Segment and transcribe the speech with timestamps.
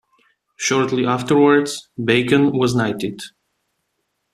[0.57, 3.21] Shortly afterwards, Bacon was knighted.